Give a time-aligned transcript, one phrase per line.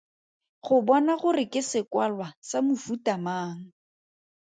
[0.65, 3.59] Go bona gore ke sekwalwa sa mofuta mang.